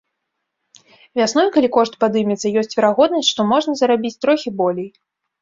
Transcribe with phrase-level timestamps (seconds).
[1.19, 4.89] Вясной, калі кошт падымецца, ёсць верагоднасць, што можна зарабіць трохі болей.